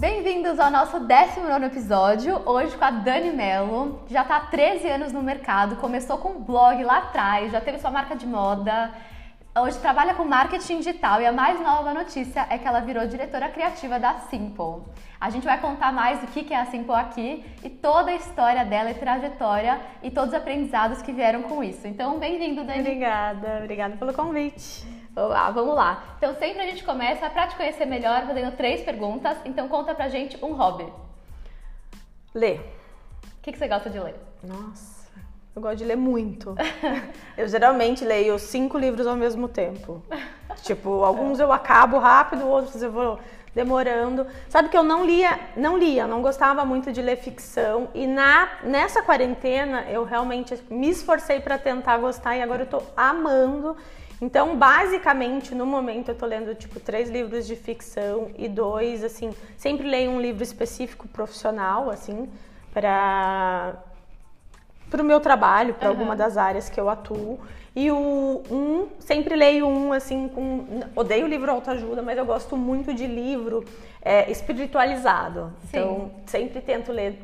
[0.00, 4.02] Bem-vindos ao nosso 19 episódio, hoje com a Dani Mello.
[4.08, 7.90] Já está há 13 anos no mercado, começou com blog lá atrás, já teve sua
[7.90, 8.92] marca de moda,
[9.58, 13.50] hoje trabalha com marketing digital e a mais nova notícia é que ela virou diretora
[13.50, 14.84] criativa da Simple.
[15.20, 18.64] A gente vai contar mais do que é a Simple aqui e toda a história
[18.64, 21.86] dela e trajetória e todos os aprendizados que vieram com isso.
[21.86, 22.80] Então, bem-vindo, Dani.
[22.80, 24.99] Obrigada, obrigada pelo convite.
[25.14, 26.04] Vamos lá, vamos lá.
[26.18, 29.36] Então sempre a gente começa para te conhecer melhor fazendo três perguntas.
[29.44, 30.86] Então conta pra gente um hobby.
[32.34, 32.60] Ler.
[33.38, 34.14] O que, que você gosta de ler?
[34.42, 35.08] Nossa,
[35.56, 36.54] eu gosto de ler muito.
[37.36, 40.02] eu geralmente leio cinco livros ao mesmo tempo.
[40.62, 43.18] tipo, alguns eu acabo rápido, outros eu vou
[43.54, 44.26] demorando.
[44.48, 48.48] Sabe que eu não lia, não lia, não gostava muito de ler ficção e na
[48.62, 53.76] nessa quarentena eu realmente me esforcei para tentar gostar e agora eu tô amando.
[54.20, 59.34] Então, basicamente, no momento eu tô lendo tipo três livros de ficção e dois, assim,
[59.56, 62.28] sempre leio um livro específico profissional, assim,
[62.72, 63.74] para
[64.90, 65.94] para o meu trabalho, para uhum.
[65.94, 67.38] alguma das áreas que eu atuo.
[67.76, 70.80] E o um, sempre leio um assim com.
[70.96, 73.64] Odeio livro autoajuda, mas eu gosto muito de livro
[74.02, 75.52] é, espiritualizado.
[75.60, 75.68] Sim.
[75.68, 77.16] Então, sempre tento ler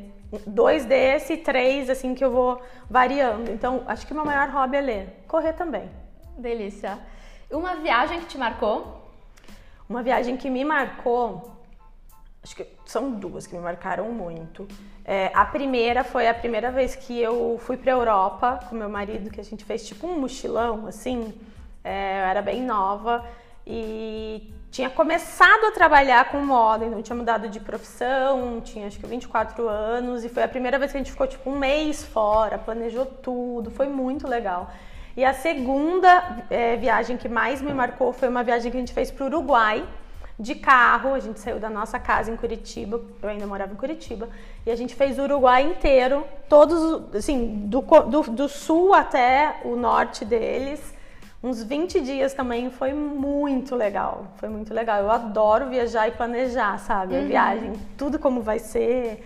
[0.45, 3.51] dois desse, três, assim, que eu vou variando.
[3.51, 5.23] Então, acho que o meu maior hobby é ler.
[5.27, 5.89] Correr também.
[6.37, 6.99] Delícia.
[7.49, 9.01] Uma viagem que te marcou?
[9.89, 11.51] Uma viagem que me marcou,
[12.43, 14.67] acho que são duas que me marcaram muito.
[15.03, 19.31] É, a primeira foi a primeira vez que eu fui para Europa com meu marido,
[19.31, 21.33] que a gente fez tipo um mochilão, assim.
[21.83, 23.25] É, eu era bem nova
[23.65, 29.07] e tinha começado a trabalhar com moda, então tinha mudado de profissão, tinha acho que
[29.07, 32.59] 24 anos e foi a primeira vez que a gente ficou tipo um mês fora,
[32.59, 34.69] planejou tudo, foi muito legal.
[35.17, 38.93] E a segunda é, viagem que mais me marcou foi uma viagem que a gente
[38.93, 39.83] fez para o Uruguai
[40.39, 41.15] de carro.
[41.15, 44.29] A gente saiu da nossa casa em Curitiba, eu ainda morava em Curitiba,
[44.63, 49.75] e a gente fez o Uruguai inteiro, todos, assim, do, do, do sul até o
[49.75, 50.95] norte deles.
[51.41, 54.27] Uns 20 dias também foi muito legal.
[54.35, 55.01] Foi muito legal.
[55.01, 57.15] Eu adoro viajar e planejar, sabe?
[57.15, 57.27] A uhum.
[57.27, 59.23] viagem, tudo como vai ser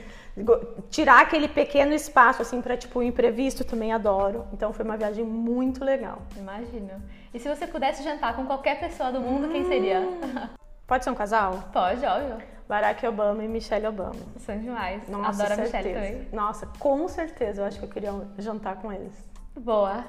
[0.89, 4.45] tirar aquele pequeno espaço assim para tipo o imprevisto também adoro.
[4.53, 6.21] Então foi uma viagem muito legal.
[6.37, 7.01] Imagino.
[7.33, 9.51] E se você pudesse jantar com qualquer pessoa do mundo, hum.
[9.51, 9.99] quem seria?
[9.99, 10.49] Hum.
[10.87, 11.69] Pode ser um casal?
[11.71, 12.37] Pode, óbvio.
[12.67, 14.15] Barack Obama e Michelle Obama.
[14.37, 15.07] São demais.
[15.09, 16.27] Nossa, Adoro a Michelle também.
[16.31, 19.13] Nossa, com certeza eu acho que eu queria jantar com eles.
[19.57, 20.05] Boa.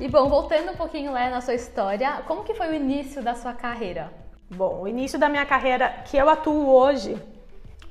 [0.00, 3.34] E bom, voltando um pouquinho lá na sua história, como que foi o início da
[3.34, 4.10] sua carreira?
[4.48, 7.20] Bom, o início da minha carreira que eu atuo hoje,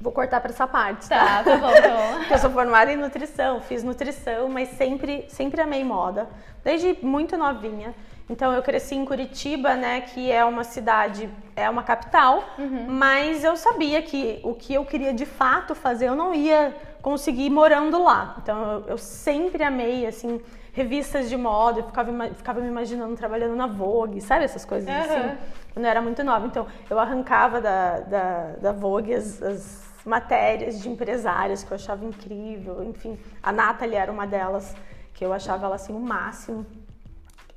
[0.02, 1.44] vou cortar para essa parte, tá?
[1.44, 2.24] Tá, tá bom, tá bom.
[2.34, 6.28] eu sou formada em nutrição, fiz nutrição, mas sempre, sempre amei moda,
[6.64, 7.94] desde muito novinha.
[8.28, 12.88] Então eu cresci em Curitiba, né, que é uma cidade, é uma capital, uhum.
[12.88, 17.52] mas eu sabia que o que eu queria de fato fazer eu não ia conseguir
[17.52, 18.36] morando lá.
[18.41, 20.41] Então eu, eu sempre amei assim
[20.79, 25.01] revistas de moda, eu ficava, ficava me imaginando trabalhando na Vogue, sabe essas coisas uhum.
[25.01, 25.38] assim?
[25.73, 26.47] Quando eu era muito nova.
[26.47, 32.06] Então, eu arrancava da, da, da Vogue as, as matérias de empresárias que eu achava
[32.06, 32.81] incrível.
[32.84, 34.73] Enfim, a Nathalie era uma delas,
[35.13, 36.66] que eu achava ela assim o máximo.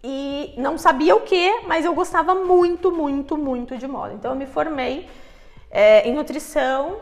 [0.03, 4.15] E não sabia o que, mas eu gostava muito, muito, muito de moda.
[4.15, 5.09] Então, eu me formei
[5.71, 6.99] é, em nutrição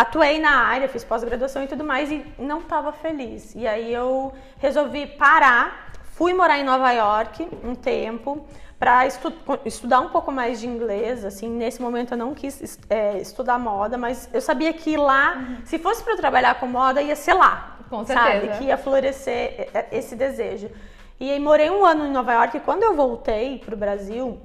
[0.00, 3.52] atuei na área, fiz pós-graduação e tudo mais e não estava feliz.
[3.56, 8.46] E aí eu resolvi parar, fui morar em Nova York um tempo
[8.78, 9.32] para estu
[9.64, 11.24] estudar um pouco mais de inglês.
[11.24, 15.56] Assim, nesse momento eu não quis é, estudar moda, mas eu sabia que lá, uhum.
[15.64, 17.76] se fosse para trabalhar com moda, ia ser lá.
[17.90, 18.46] Com certeza.
[18.46, 18.58] Sabe?
[18.58, 20.70] Que ia florescer é, esse desejo.
[21.18, 24.38] E aí morei um ano em Nova York e quando eu voltei para o Brasil,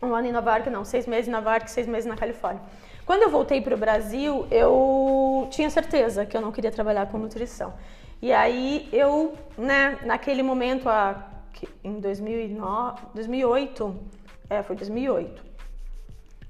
[0.00, 2.62] um ano em Nova York, não, seis meses em Nova York, seis meses na Califórnia.
[3.06, 7.16] Quando eu voltei para o Brasil, eu tinha certeza que eu não queria trabalhar com
[7.16, 7.72] nutrição.
[8.20, 11.24] E aí eu, né, naquele momento, a,
[11.84, 13.96] em 2009, 2008,
[14.50, 15.44] é, foi 2008,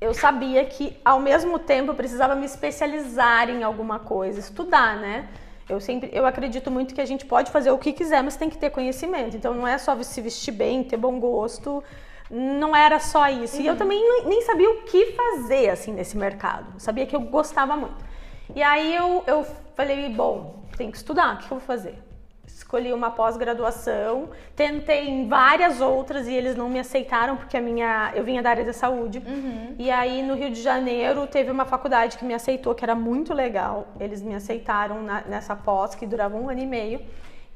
[0.00, 5.29] eu sabia que ao mesmo tempo eu precisava me especializar em alguma coisa, estudar, né?
[5.69, 8.49] Eu sempre, eu acredito muito que a gente pode fazer o que quiser, mas tem
[8.49, 9.37] que ter conhecimento.
[9.37, 11.82] Então não é só se vestir bem, ter bom gosto,
[12.31, 13.56] não era só isso.
[13.56, 13.62] Uhum.
[13.62, 13.78] E eu uhum.
[13.78, 16.67] também nem sabia o que fazer assim nesse mercado.
[16.75, 18.05] Eu sabia que eu gostava muito.
[18.55, 21.99] E aí eu, eu falei, bom, tem que estudar, o que eu vou fazer?
[22.46, 28.12] Escolhi uma pós-graduação, tentei em várias outras e eles não me aceitaram porque a minha,
[28.14, 29.23] eu vinha da área da saúde.
[29.26, 29.75] Uhum.
[29.78, 33.34] E aí no Rio de Janeiro teve uma faculdade que me aceitou, que era muito
[33.34, 33.88] legal.
[34.00, 37.00] Eles me aceitaram na, nessa pós que durava um ano e meio.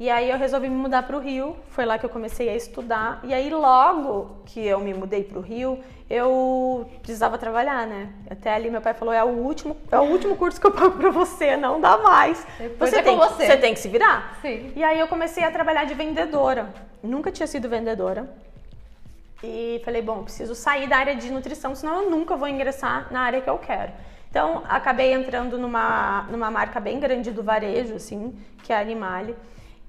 [0.01, 2.57] E aí eu resolvi me mudar para o Rio, foi lá que eu comecei a
[2.57, 3.21] estudar.
[3.23, 8.09] E aí logo que eu me mudei para o Rio, eu precisava trabalhar, né?
[8.31, 10.97] Até ali meu pai falou: "É o último, é o último curso que eu pago
[10.97, 12.47] para você, não dá mais.
[12.59, 14.39] Depois você é tem, você." você tem que se virar".
[14.41, 14.73] Sim.
[14.75, 16.73] E aí eu comecei a trabalhar de vendedora.
[17.03, 18.27] Nunca tinha sido vendedora.
[19.45, 23.21] E falei, bom, preciso sair da área de nutrição, senão eu nunca vou ingressar na
[23.21, 23.93] área que eu quero.
[24.31, 29.35] Então, acabei entrando numa, numa marca bem grande do varejo, assim, que é a Animale.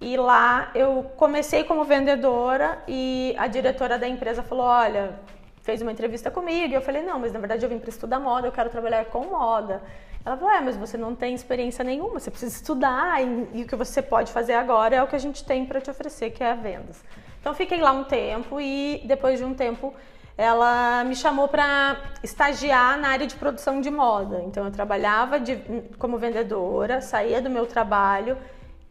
[0.02, 5.20] E lá eu comecei como vendedora e a diretora da empresa falou, olha,
[5.62, 6.74] fez uma entrevista comigo.
[6.74, 9.06] E eu falei, não, mas na verdade eu vim para estudar moda, eu quero trabalhar
[9.06, 9.84] com moda.
[10.26, 13.68] Ela falou, é, mas você não tem experiência nenhuma, você precisa estudar e, e o
[13.68, 16.44] que você pode fazer agora é o que a gente tem para te oferecer, que
[16.44, 17.04] é vendas.
[17.40, 19.94] Então fiquei lá um tempo e depois de um tempo
[20.36, 24.42] ela me chamou para estagiar na área de produção de moda.
[24.46, 25.58] Então eu trabalhava de,
[26.00, 28.36] como vendedora, saía do meu trabalho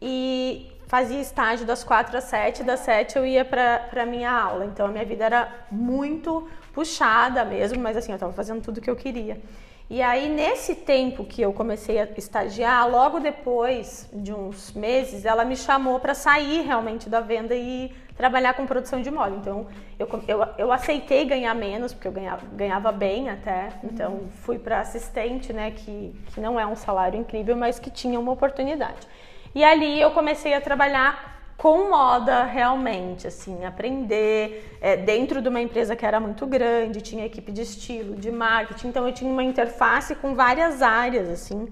[0.01, 4.65] e fazia estágio das quatro às sete, das sete eu ia para minha aula.
[4.65, 8.81] Então a minha vida era muito puxada mesmo, mas assim, eu estava fazendo tudo o
[8.81, 9.41] que eu queria.
[9.89, 15.45] E aí, nesse tempo que eu comecei a estagiar, logo depois de uns meses, ela
[15.45, 19.35] me chamou para sair realmente da venda e trabalhar com produção de moda.
[19.35, 19.67] Então,
[19.97, 23.69] eu, eu, eu aceitei ganhar menos, porque eu ganhava, ganhava bem até.
[23.83, 28.19] Então, fui para assistente, né, que, que não é um salário incrível, mas que tinha
[28.19, 29.07] uma oportunidade.
[29.53, 35.61] E ali eu comecei a trabalhar com moda realmente, assim, aprender é, dentro de uma
[35.61, 39.43] empresa que era muito grande, tinha equipe de estilo, de marketing, então eu tinha uma
[39.43, 41.67] interface com várias áreas, assim,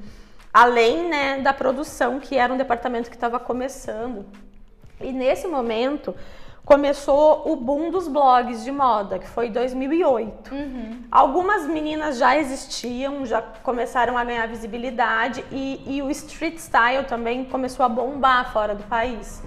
[0.54, 4.28] além né, da produção, que era um departamento que estava começando.
[5.02, 6.14] E nesse momento
[6.70, 10.54] começou o boom dos blogs de moda, que foi 2008.
[10.54, 11.02] Uhum.
[11.12, 17.44] Algumas meninas já existiam, já começaram a ganhar visibilidade e, e o street style também
[17.44, 19.42] começou a bombar fora do país.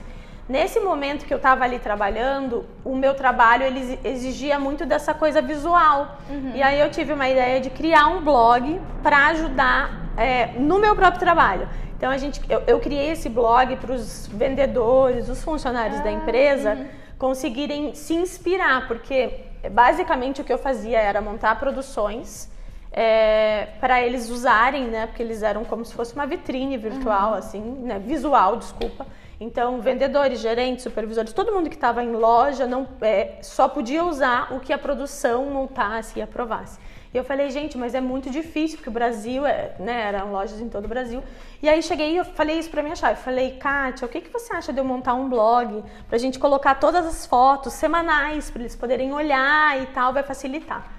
[0.48, 5.40] Nesse momento que eu estava ali trabalhando, o meu trabalho ele exigia muito dessa coisa
[5.40, 6.19] visual.
[6.28, 6.50] Uhum.
[6.56, 10.96] E aí eu tive uma ideia de criar um blog para ajudar é, no meu
[10.96, 11.69] próprio trabalho.
[11.96, 16.10] Então a gente, eu, eu criei esse blog para os vendedores, os funcionários ah, da
[16.10, 17.02] empresa uhum.
[17.22, 22.50] Conseguirem se inspirar, porque basicamente o que eu fazia era montar produções
[22.90, 25.06] é, para eles usarem, né?
[25.06, 27.38] Porque eles eram como se fosse uma vitrine virtual, uhum.
[27.38, 28.00] assim, né?
[28.00, 29.06] Visual, desculpa
[29.42, 34.52] então, vendedores, gerentes, supervisores, todo mundo que estava em loja não é, só podia usar
[34.54, 36.78] o que a produção montasse e aprovasse.
[37.12, 40.61] E eu falei, gente, mas é muito difícil, porque o Brasil, é, né, eram lojas
[40.61, 41.23] em todo o Brasil.
[41.62, 43.20] E aí cheguei e eu falei isso para minha chave.
[43.20, 46.38] Falei, Kátia, o que, que você acha de eu montar um blog para a gente
[46.38, 50.91] colocar todas as fotos semanais, para eles poderem olhar e tal, vai facilitar.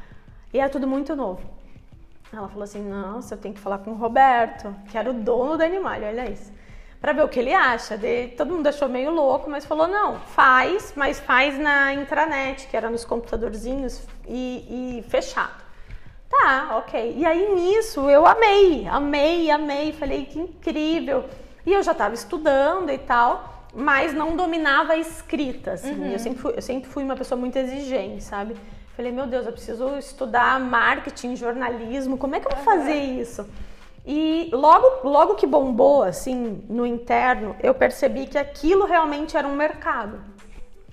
[0.53, 1.41] E era tudo muito novo.
[2.31, 5.57] Ela falou assim, nossa, eu tenho que falar com o Roberto, que era o dono
[5.57, 6.51] do animal, olha isso
[7.01, 7.97] para ver o que ele acha.
[7.97, 12.77] De, todo mundo achou meio louco, mas falou: não, faz, mas faz na intranet, que
[12.77, 15.62] era nos computadorzinhos e, e fechado.
[16.41, 17.15] Tá, ok.
[17.15, 21.25] E aí nisso eu amei, amei, amei, falei que incrível.
[21.63, 25.93] E eu já estava estudando e tal, mas não dominava a escrita, assim.
[25.93, 26.11] Uhum.
[26.11, 28.55] Eu, sempre fui, eu sempre fui uma pessoa muito exigente, sabe?
[28.95, 33.47] Falei, meu Deus, eu preciso estudar marketing, jornalismo, como é que eu vou fazer isso?
[34.05, 39.55] E logo, logo que bombou, assim, no interno, eu percebi que aquilo realmente era um
[39.55, 40.19] mercado.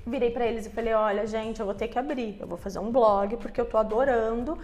[0.06, 2.78] Virei para eles e falei: olha, gente, eu vou ter que abrir, eu vou fazer
[2.78, 4.56] um blog porque eu tô adorando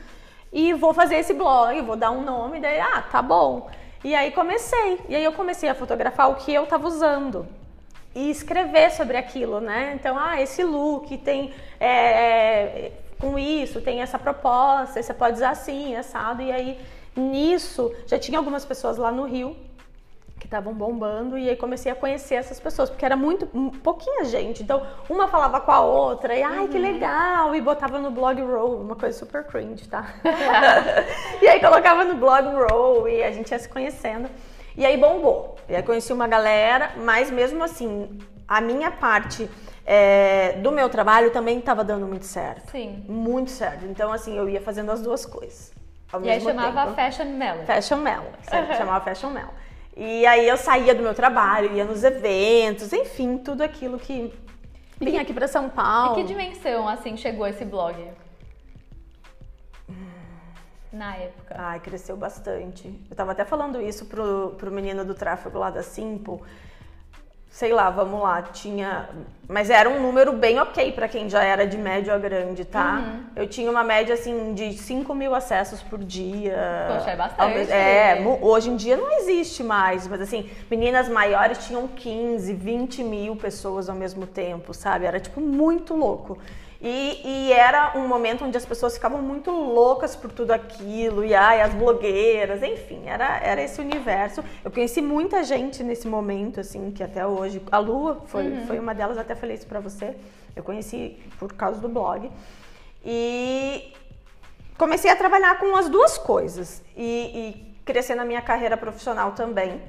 [0.57, 2.61] e vou fazer esse blog, vou dar um nome.
[2.61, 3.69] Daí, ah, tá bom.
[4.03, 5.01] E aí comecei.
[5.07, 7.47] E aí eu comecei a fotografar o que eu tava usando
[8.15, 9.93] e escrever sobre aquilo, né?
[9.95, 15.51] Então, ah, esse look tem é, é com isso, tem essa proposta, você pode usar
[15.51, 16.41] assim, assado.
[16.41, 16.79] E aí
[17.17, 19.57] Nisso, já tinha algumas pessoas lá no Rio
[20.47, 23.47] que estavam bombando e aí comecei a conhecer essas pessoas, porque era muito
[23.83, 24.63] pouquinha gente.
[24.63, 26.69] Então, uma falava com a outra e ai, uhum.
[26.69, 30.15] que legal, e botava no blog roll, uma coisa super cringe, tá?
[31.43, 34.31] e aí colocava no blog roll e a gente ia se conhecendo.
[34.77, 35.57] E aí bombou.
[35.69, 39.51] E aí conheci uma galera, mas mesmo assim, a minha parte
[39.85, 42.71] é, do meu trabalho também estava dando muito certo.
[42.71, 43.05] Sim.
[43.09, 43.85] Muito certo.
[43.85, 45.73] Então, assim, eu ia fazendo as duas coisas
[46.13, 46.95] ao e aí chamava tempo.
[46.95, 47.65] Fashion Melon.
[47.65, 48.77] Fashion Melon, uhum.
[48.77, 49.66] chamava Fashion Melon.
[49.97, 54.31] E aí eu saía do meu trabalho, ia nos eventos, enfim, tudo aquilo que
[55.01, 56.21] vinha aqui para São Paulo.
[56.21, 57.97] E que dimensão, assim, chegou esse blog?
[60.93, 61.55] Na época.
[61.59, 62.89] Ai, cresceu bastante.
[63.11, 66.41] Eu tava até falando isso pro, pro menino do tráfego lá da Simple.
[67.57, 69.09] Sei lá, vamos lá, tinha.
[69.49, 72.97] Mas era um número bem ok para quem já era de médio a grande, tá?
[72.97, 73.25] Uhum.
[73.35, 76.87] Eu tinha uma média assim de 5 mil acessos por dia.
[76.87, 77.73] Poxa, é bastante.
[77.73, 83.37] É, hoje em dia não existe mais, mas assim, meninas maiores tinham 15, 20 mil
[83.37, 85.07] pessoas ao mesmo tempo, sabe?
[85.07, 86.37] Era tipo muito louco.
[86.81, 91.35] E, e, era um momento onde as pessoas ficavam muito loucas por tudo aquilo, e
[91.35, 94.45] ai, as blogueiras, enfim, era, era esse universo.
[94.63, 97.63] Eu conheci muita gente nesse momento, assim, que até hoje.
[97.73, 98.67] A Lua foi, uhum.
[98.67, 100.15] foi uma delas, até falei isso pra você.
[100.55, 102.31] Eu conheci por causa do blog.
[103.05, 103.93] E
[104.77, 109.81] comecei a trabalhar com as duas coisas e, e crescer na minha carreira profissional também.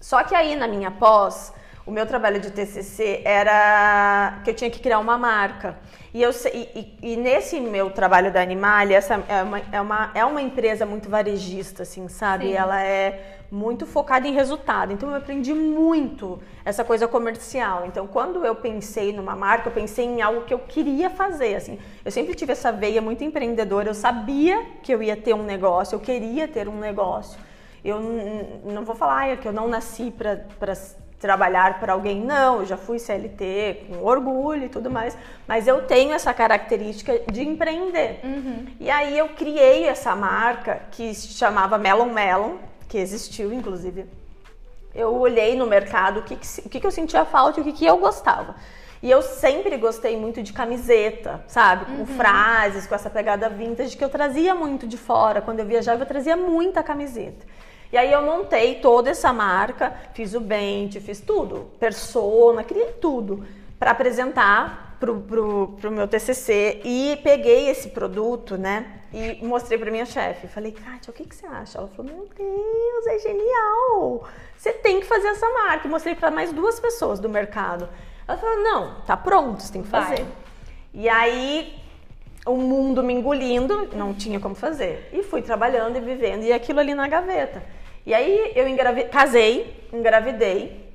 [0.00, 1.52] Só que aí na minha pós,
[1.90, 5.76] o meu trabalho de TCC era que eu tinha que criar uma marca.
[6.14, 10.24] E, eu, e, e, nesse meu trabalho da Animalia, essa é uma, é uma, é
[10.24, 12.46] uma empresa muito varejista, assim, sabe?
[12.46, 12.52] Sim.
[12.52, 14.92] Ela é muito focada em resultado.
[14.92, 17.84] Então eu aprendi muito essa coisa comercial.
[17.84, 21.76] Então quando eu pensei numa marca, eu pensei em algo que eu queria fazer, assim.
[22.04, 23.88] Eu sempre tive essa veia muito empreendedora.
[23.88, 27.36] Eu sabia que eu ia ter um negócio, eu queria ter um negócio.
[27.84, 27.98] Eu
[28.64, 30.72] não vou falar que eu não nasci para
[31.20, 35.82] trabalhar para alguém, não, eu já fui CLT com orgulho e tudo mais, mas eu
[35.82, 38.20] tenho essa característica de empreender.
[38.24, 38.66] Uhum.
[38.80, 42.56] E aí eu criei essa marca que se chamava Melon Melon,
[42.88, 44.06] que existiu inclusive.
[44.94, 47.64] Eu olhei no mercado o que, que, o que, que eu sentia falta e o
[47.64, 48.56] que, que eu gostava.
[49.02, 51.84] E eu sempre gostei muito de camiseta, sabe?
[51.84, 52.06] Com uhum.
[52.06, 55.40] frases, com essa pegada vintage que eu trazia muito de fora.
[55.40, 57.46] Quando eu viajava, eu trazia muita camiseta.
[57.92, 63.44] E aí eu montei toda essa marca, fiz o bente, fiz tudo, persona, criei tudo
[63.78, 69.00] para apresentar pro, pro, pro meu TCC e peguei esse produto, né?
[69.12, 70.46] E mostrei para minha chefe.
[70.46, 71.78] Falei, Kátia, o que, que você acha?
[71.78, 74.28] Ela falou, meu Deus, é genial!
[74.56, 75.88] Você tem que fazer essa marca.
[75.88, 77.88] E mostrei para mais duas pessoas do mercado.
[78.28, 80.22] Ela falou, não, tá pronto, você tem que fazer.
[80.22, 80.26] Vai.
[80.94, 81.74] E aí
[82.46, 85.08] o mundo me engolindo, não tinha como fazer.
[85.12, 87.62] E fui trabalhando e vivendo, e aquilo ali na gaveta.
[88.06, 89.04] E aí eu engravi...
[89.04, 90.90] casei, engravidei.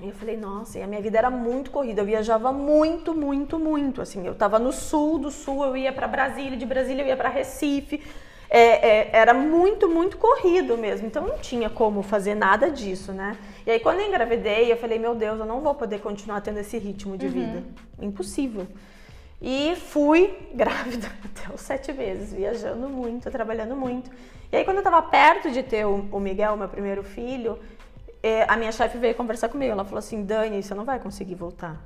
[0.00, 2.00] E eu falei, nossa, e a minha vida era muito corrida.
[2.00, 4.00] Eu viajava muito, muito, muito.
[4.00, 7.16] Assim, eu estava no sul do sul, eu ia para Brasília, de Brasília eu ia
[7.16, 8.02] para Recife.
[8.48, 11.06] É, é, era muito, muito corrido mesmo.
[11.06, 13.36] Então não tinha como fazer nada disso, né?
[13.66, 16.58] E aí quando eu engravidei, eu falei, meu Deus, eu não vou poder continuar tendo
[16.58, 17.32] esse ritmo de uhum.
[17.32, 17.62] vida.
[18.00, 18.66] Impossível.
[19.40, 24.10] E fui grávida até os sete meses, viajando muito, trabalhando muito.
[24.52, 27.58] E aí, quando eu estava perto de ter o, Miguel, meu primeiro filho,
[28.22, 29.72] é, a minha chefe veio conversar comigo.
[29.72, 31.80] Ela falou assim: Dani, você não vai conseguir voltar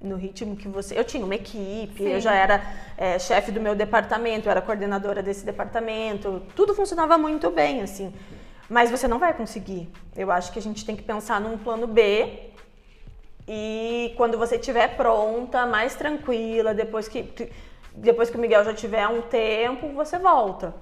[0.00, 0.98] no ritmo que você.
[0.98, 2.08] Eu tinha uma equipe, Sim.
[2.08, 2.62] eu já era
[2.96, 8.12] é, chefe do meu departamento, eu era coordenadora desse departamento, tudo funcionava muito bem, assim.
[8.68, 9.88] Mas você não vai conseguir.
[10.14, 12.47] Eu acho que a gente tem que pensar num plano B
[13.48, 17.50] e quando você estiver pronta, mais tranquila, depois que,
[17.94, 20.74] depois que o Miguel já tiver um tempo, você volta.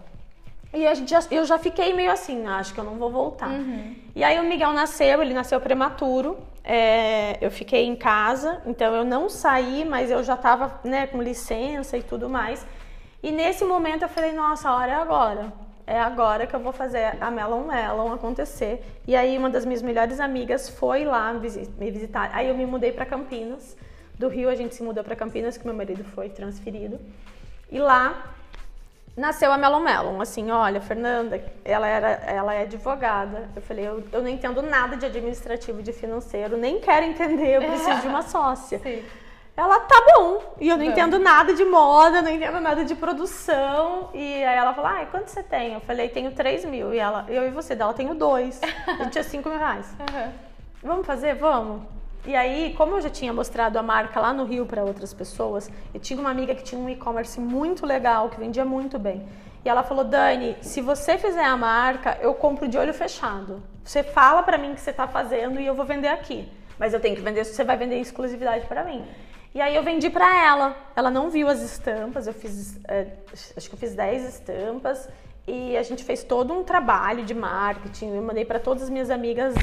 [0.75, 3.51] E a gente já, eu já fiquei meio assim, acho que eu não vou voltar.
[3.51, 3.95] Uhum.
[4.17, 6.39] E aí o Miguel nasceu, ele nasceu prematuro.
[6.65, 11.23] É, eu fiquei em casa, então eu não saí, mas eu já estava né, com
[11.23, 12.67] licença e tudo mais.
[13.23, 15.53] E nesse momento eu falei, nossa, a hora é agora.
[15.87, 18.85] É agora que eu vou fazer a Melon Melon acontecer.
[19.07, 22.31] E aí uma das minhas melhores amigas foi lá me visitar.
[22.33, 23.77] Aí eu me mudei para Campinas.
[24.19, 26.99] Do Rio a gente se mudou para Campinas, que meu marido foi transferido.
[27.71, 28.35] E lá
[29.17, 30.21] nasceu a Melon Melon.
[30.21, 33.49] Assim, olha, Fernanda, ela, era, ela é advogada.
[33.55, 37.63] Eu falei, eu, eu não entendo nada de administrativo, de financeiro, nem quero entender, eu
[37.63, 38.81] preciso de uma sócia.
[38.83, 39.03] Sim.
[39.57, 40.55] Ela, tá bom.
[40.61, 44.11] E eu não entendo nada de moda, não entendo nada de produção.
[44.13, 45.73] E aí ela falou, ah, quanto você tem?
[45.73, 46.93] Eu falei, tenho 3 mil.
[46.93, 48.61] E ela, eu e você dela, tenho dois.
[48.87, 49.87] A gente tinha 5 mil reais.
[50.07, 50.33] Uhum.
[50.83, 51.35] Vamos fazer?
[51.35, 51.83] Vamos.
[52.27, 55.71] E aí, como eu já tinha mostrado a marca lá no Rio para outras pessoas,
[55.93, 59.27] eu tinha uma amiga que tinha um e-commerce muito legal, que vendia muito bem.
[59.65, 63.63] E ela falou: Dani, se você fizer a marca, eu compro de olho fechado.
[63.83, 66.49] Você fala para mim que você está fazendo e eu vou vender aqui.
[66.79, 69.05] Mas eu tenho que vender, você vai vender em exclusividade para mim.
[69.57, 70.77] E aí eu vendi para ela.
[70.95, 73.07] Ela não viu as estampas, eu fiz, é,
[73.57, 75.09] acho que eu fiz 10 estampas
[75.49, 78.17] e a gente fez todo um trabalho de marketing.
[78.17, 79.55] Eu mandei para todas as minhas amigas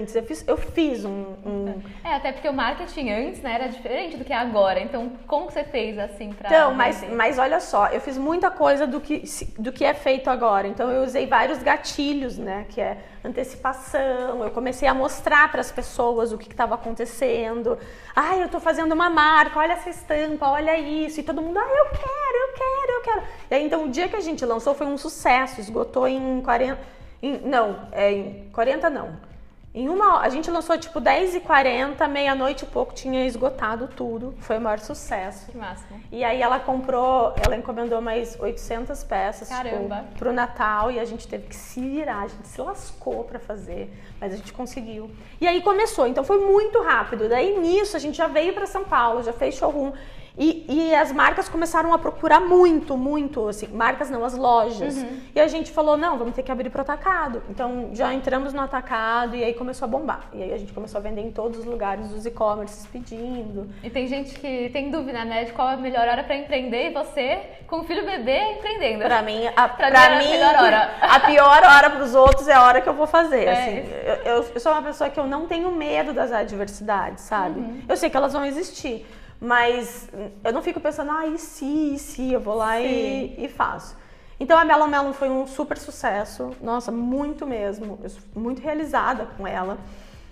[0.00, 0.16] antes.
[0.16, 4.16] Eu fiz, eu fiz um, um, É, até porque o marketing antes né, era diferente
[4.16, 4.80] do que é agora.
[4.80, 6.48] Então, como você fez assim para.
[6.48, 9.24] Então, mas, mas olha só, eu fiz muita coisa do que,
[9.58, 10.66] do que é feito agora.
[10.66, 12.64] Então, eu usei vários gatilhos, né?
[12.70, 14.44] Que é antecipação.
[14.44, 17.78] Eu comecei a mostrar para as pessoas o que estava acontecendo.
[18.14, 21.18] Ah, eu estou fazendo uma marca, olha essa estampa, olha isso.
[21.20, 23.22] E todo mundo, ah, eu quero, eu quero, eu quero.
[23.50, 26.40] E aí, então, o dia que a gente lançou foi um sucesso sucesso, esgotou em
[26.42, 26.78] 40.
[27.22, 29.33] Em, não, é, em 40 não.
[29.74, 34.32] Em uma a gente lançou tipo 10h40, meia-noite e pouco, tinha esgotado tudo.
[34.38, 35.50] Foi o maior sucesso.
[35.50, 36.00] Que máximo.
[36.12, 39.96] E aí ela comprou, ela encomendou mais 800 peças Caramba.
[39.96, 43.40] Tipo, pro Natal e a gente teve que se virar, a gente se lascou para
[43.40, 45.10] fazer, mas a gente conseguiu.
[45.40, 47.28] E aí começou, então foi muito rápido.
[47.28, 49.92] Daí nisso a gente já veio para São Paulo, já fez showroom.
[50.36, 54.96] E, e, as marcas começaram a procurar muito, muito, assim, marcas não, as lojas.
[54.96, 55.20] Uhum.
[55.32, 57.40] E a gente falou, não, vamos ter que abrir pro atacado.
[57.48, 60.28] Então já entramos no atacado e aí começou a bombar.
[60.32, 63.68] E aí a gente começou a vender em todos os lugares os e-commerces pedindo.
[63.82, 66.90] E tem gente que tem dúvida, né, de qual é a melhor hora para empreender
[66.90, 69.04] e você, com o filho bebê, empreendendo.
[69.04, 70.90] Pra mim, a, pra, pra mim, a, hora.
[71.14, 73.44] a pior hora pros outros é a hora que eu vou fazer.
[73.44, 73.52] É.
[73.52, 77.60] Assim, eu, eu, eu, sou uma pessoa que eu não tenho medo das adversidades, sabe?
[77.60, 77.82] Uhum.
[77.88, 79.06] Eu sei que elas vão existir.
[79.44, 80.08] Mas
[80.42, 83.94] eu não fico pensando, ah, e se, e se, eu vou lá e, e, faço.
[84.40, 89.46] Então a Melon Melon foi um super sucesso, nossa, muito mesmo, eu muito realizada com
[89.46, 89.76] ela.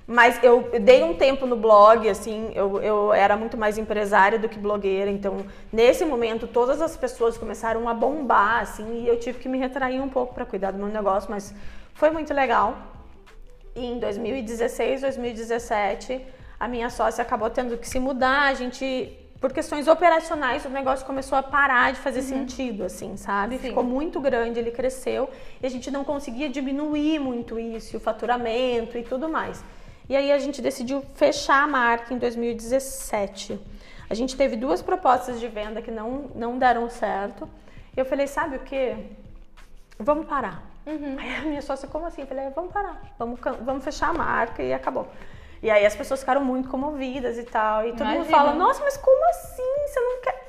[0.06, 4.48] Mas eu dei um tempo no blog, assim, eu, eu era muito mais empresária do
[4.48, 9.38] que blogueira, então nesse momento todas as pessoas começaram a bombar, assim, e eu tive
[9.38, 11.54] que me retrair um pouco para cuidar do meu negócio, mas
[11.92, 12.78] foi muito legal.
[13.76, 19.52] E em 2016, 2017 a minha sócia acabou tendo que se mudar, a gente por
[19.52, 22.26] questões operacionais, o negócio começou a parar de fazer uhum.
[22.26, 23.56] sentido, assim, sabe?
[23.56, 23.70] Sim.
[23.70, 25.28] Ficou muito grande, ele cresceu
[25.60, 29.64] e a gente não conseguia diminuir muito isso, o faturamento e tudo mais.
[30.08, 33.58] E aí a gente decidiu fechar a marca em 2017.
[34.08, 37.48] A gente teve duas propostas de venda que não, não deram certo.
[37.96, 38.94] Eu falei, sabe o que?
[39.98, 40.62] Vamos parar.
[40.86, 41.16] Uhum.
[41.18, 42.20] Aí a minha sócia, como assim?
[42.20, 45.08] Eu falei, vamos parar, vamos, vamos fechar a marca e acabou.
[45.62, 47.86] E aí as pessoas ficaram muito comovidas e tal.
[47.86, 48.18] E todo Imagina.
[48.20, 49.86] mundo fala, nossa, mas como assim?
[49.86, 50.42] Você não quer.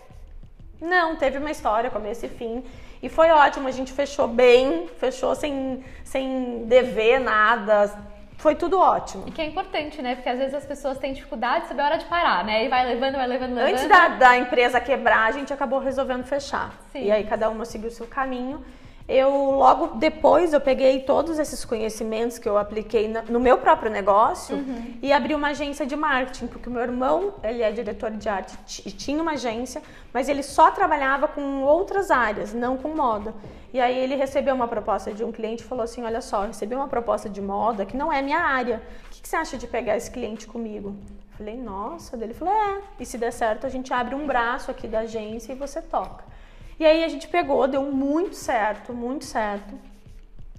[0.82, 2.63] Não, teve uma história, começo e fim.
[3.01, 7.93] E foi ótimo, a gente fechou bem, fechou sem, sem dever nada.
[8.38, 9.25] Foi tudo ótimo.
[9.27, 10.15] E que é importante, né?
[10.15, 12.65] Porque às vezes as pessoas têm dificuldade de saber a hora de parar, né?
[12.65, 13.70] E vai levando, vai levando, levando.
[13.70, 16.74] Antes da, da empresa quebrar, a gente acabou resolvendo fechar.
[16.91, 17.03] Sim.
[17.05, 18.63] E aí cada uma seguiu o seu caminho
[19.08, 24.56] eu logo depois eu peguei todos esses conhecimentos que eu apliquei no meu próprio negócio
[24.56, 24.98] uhum.
[25.02, 28.58] e abri uma agência de marketing, porque o meu irmão, ele é diretor de arte
[28.86, 29.82] e tinha uma agência,
[30.13, 33.34] mas ele só trabalhava com outras áreas, não com moda.
[33.74, 36.74] E aí ele recebeu uma proposta de um cliente e falou assim: "Olha só, recebi
[36.74, 38.82] uma proposta de moda que não é minha área.
[39.08, 40.96] O que, que você acha de pegar esse cliente comigo?"
[41.32, 44.72] Eu falei: "Nossa", ele falou: "É, e se der certo, a gente abre um braço
[44.72, 46.24] aqui da agência e você toca".
[46.80, 49.74] E aí a gente pegou, deu muito certo, muito certo.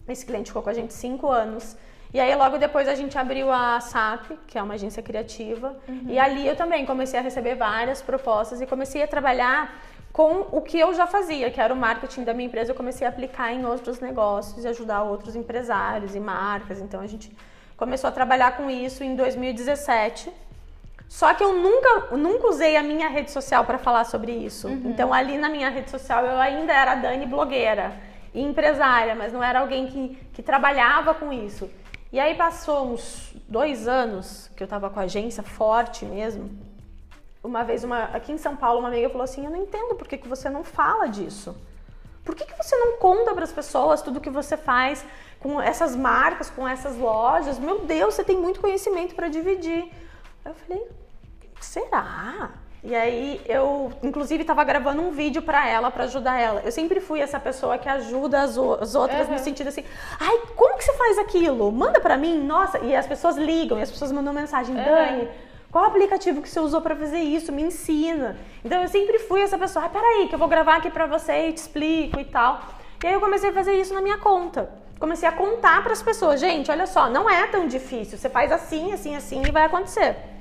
[0.09, 1.77] Esse cliente ficou com a gente cinco anos.
[2.13, 5.77] E aí logo depois a gente abriu a SAP, que é uma agência criativa.
[5.89, 6.05] Uhum.
[6.07, 9.75] E ali eu também comecei a receber várias propostas e comecei a trabalhar
[10.13, 12.71] com o que eu já fazia, que era o marketing da minha empresa.
[12.71, 16.81] Eu comecei a aplicar em outros negócios e ajudar outros empresários e marcas.
[16.81, 17.37] Então a gente
[17.77, 20.33] começou a trabalhar com isso em 2017.
[21.09, 24.69] Só que eu nunca, nunca usei a minha rede social para falar sobre isso.
[24.69, 24.83] Uhum.
[24.87, 27.93] Então, ali na minha rede social, eu ainda era Dani blogueira
[28.33, 31.71] e empresária, mas não era alguém que, que trabalhava com isso.
[32.13, 36.51] E aí passou uns dois anos que eu estava com a agência forte mesmo.
[37.43, 40.09] Uma vez, uma, aqui em São Paulo, uma amiga falou assim: Eu não entendo por
[40.09, 41.57] que, que você não fala disso.
[42.25, 45.05] Por que, que você não conta para as pessoas tudo que você faz
[45.39, 47.59] com essas marcas, com essas lojas?
[47.59, 49.93] Meu Deus, você tem muito conhecimento para dividir.
[50.45, 50.87] Eu falei,
[51.61, 52.51] será?
[52.83, 56.61] E aí eu, inclusive, estava gravando um vídeo para ela, para ajudar ela.
[56.63, 59.33] Eu sempre fui essa pessoa que ajuda as, as outras uhum.
[59.33, 59.83] no sentido assim,
[60.21, 61.73] ai, como que você faz aquilo?
[61.73, 62.79] Manda para mim, nossa.
[62.81, 64.85] E as pessoas ligam, e as pessoas mandam mensagem, uhum.
[64.85, 65.29] Dani,
[65.73, 67.51] qual aplicativo que você usou para fazer isso?
[67.51, 68.37] Me ensina.
[68.63, 71.49] Então eu sempre fui essa pessoa, ah, peraí, que eu vou gravar aqui para você
[71.49, 72.61] e te explico e tal.
[73.03, 74.69] E aí eu comecei a fazer isso na minha conta.
[75.01, 78.19] Comecei a contar para as pessoas, gente, olha só, não é tão difícil.
[78.19, 80.34] Você faz assim, assim, assim e vai acontecer.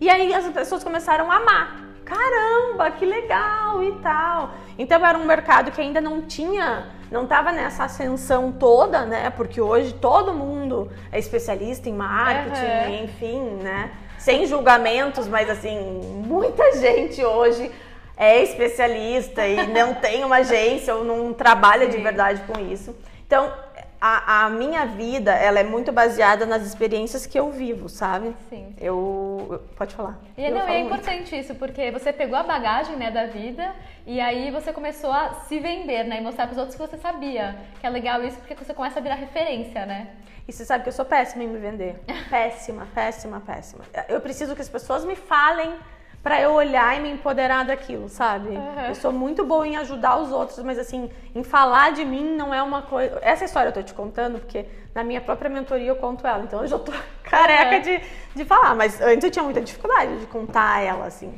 [0.00, 1.88] E aí as pessoas começaram a amar.
[2.04, 4.50] Caramba, que legal e tal.
[4.78, 9.28] Então era um mercado que ainda não tinha, não estava nessa ascensão toda, né?
[9.30, 13.04] Porque hoje todo mundo é especialista em marketing, uhum.
[13.04, 13.90] enfim, né?
[14.16, 15.78] Sem julgamentos, mas assim,
[16.26, 17.70] muita gente hoje
[18.16, 22.96] é especialista e não tem uma agência ou não trabalha de verdade com isso.
[23.26, 23.52] Então,
[24.00, 28.34] a, a, minha vida, ela é muito baseada nas experiências que eu vivo, sabe?
[28.48, 28.74] Sim.
[28.80, 29.62] Eu...
[29.76, 30.18] Pode falar.
[30.36, 33.74] E eu não, é importante isso, porque você pegou a bagagem, né, da vida
[34.06, 36.18] e aí você começou a se vender, né?
[36.18, 37.56] E mostrar para os outros que você sabia.
[37.80, 40.08] Que é legal isso, porque você começa a virar referência, né?
[40.46, 42.00] E você sabe que eu sou péssima em me vender.
[42.30, 43.84] péssima, péssima, péssima.
[44.08, 45.74] Eu preciso que as pessoas me falem
[46.22, 48.50] para eu olhar e me empoderar daquilo, sabe?
[48.50, 48.86] Uhum.
[48.88, 52.52] Eu sou muito boa em ajudar os outros, mas assim, em falar de mim não
[52.52, 53.18] é uma coisa.
[53.22, 56.60] Essa história eu tô te contando porque na minha própria mentoria eu conto ela, então
[56.62, 57.82] eu já tô careca uhum.
[57.82, 58.00] de,
[58.34, 61.32] de falar, mas antes eu tinha muita dificuldade de contar ela, assim.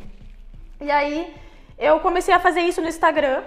[0.80, 1.34] E aí
[1.78, 3.42] eu comecei a fazer isso no Instagram.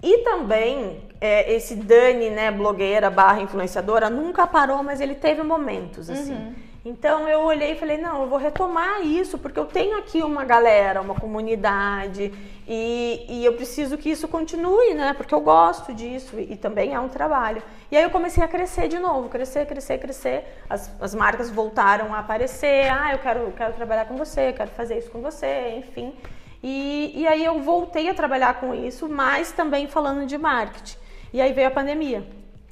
[0.00, 6.08] E também é, esse Dani, né, blogueira barra influenciadora, nunca parou, mas ele teve momentos,
[6.08, 6.34] assim.
[6.34, 6.54] Uhum.
[6.84, 10.44] Então eu olhei e falei, não, eu vou retomar isso, porque eu tenho aqui uma
[10.44, 12.32] galera, uma comunidade,
[12.66, 15.12] e, e eu preciso que isso continue, né?
[15.12, 17.62] Porque eu gosto disso e, e, também é um trabalho.
[17.90, 20.44] E aí eu comecei a crescer de novo, crescer, crescer, crescer.
[20.70, 24.98] As, as marcas voltaram a aparecer, ah, eu quero, quero trabalhar com você, quero fazer
[24.98, 26.14] isso com você, enfim.
[26.62, 30.96] E, e aí eu voltei a trabalhar com isso, mas também falando de marketing.
[31.32, 32.24] E aí veio a pandemia.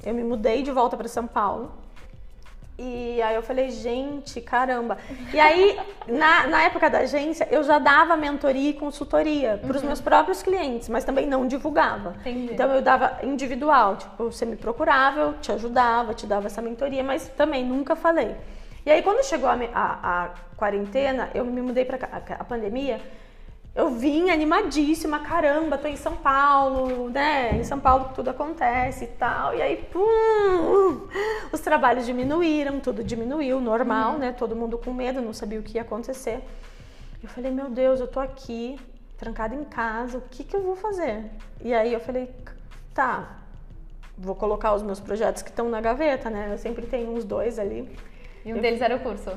[0.04, 1.85] Eu me mudei de volta para São Paulo
[2.78, 4.98] e aí eu falei, gente, caramba.
[5.32, 9.80] E aí, na, na época da agência, eu já dava mentoria e consultoria para os
[9.80, 9.88] uhum.
[9.88, 12.14] meus próprios clientes, mas também não divulgava.
[12.20, 12.52] Entendi.
[12.52, 17.02] Então eu dava individual, tipo, você me procurava, eu te ajudava, te dava essa mentoria,
[17.02, 18.36] mas também nunca falei.
[18.84, 23.00] E aí quando chegou a, a, a quarentena, eu me mudei para a, a pandemia,
[23.76, 27.58] eu vim animadíssima, caramba, tô em São Paulo, né?
[27.58, 29.54] Em São Paulo tudo acontece e tal.
[29.54, 31.06] E aí, pum,
[31.52, 34.18] os trabalhos diminuíram, tudo diminuiu, normal, uhum.
[34.18, 34.32] né?
[34.32, 36.42] Todo mundo com medo, não sabia o que ia acontecer.
[37.22, 38.80] Eu falei, meu Deus, eu tô aqui,
[39.18, 41.30] trancada em casa, o que que eu vou fazer?
[41.60, 42.30] E aí eu falei,
[42.94, 43.40] tá,
[44.16, 46.48] vou colocar os meus projetos que estão na gaveta, né?
[46.50, 47.94] Eu sempre tenho uns dois ali.
[48.42, 48.62] E um eu...
[48.62, 49.32] deles era o curso?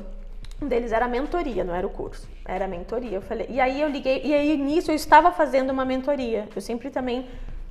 [0.62, 2.28] Um deles era a mentoria, não era o curso.
[2.44, 3.16] Era a mentoria.
[3.16, 6.48] Eu falei, e aí eu liguei, e aí nisso eu estava fazendo uma mentoria.
[6.54, 7.26] Eu sempre também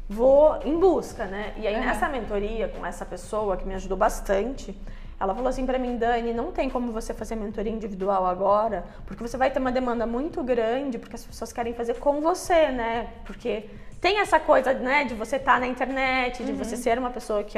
[0.10, 1.54] vou em busca, né?
[1.58, 1.82] E aí uhum.
[1.82, 4.76] nessa mentoria com essa pessoa que me ajudou bastante,
[5.20, 9.22] ela falou assim para mim, Dani, não tem como você fazer mentoria individual agora, porque
[9.22, 13.10] você vai ter uma demanda muito grande, porque as pessoas querem fazer com você, né?
[13.26, 13.66] Porque
[14.02, 16.58] tem essa coisa, né, de você estar tá na internet, de uhum.
[16.58, 17.58] você ser uma pessoa que